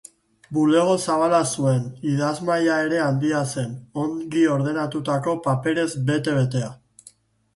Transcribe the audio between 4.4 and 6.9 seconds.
ordenatutako paperez bete-betea.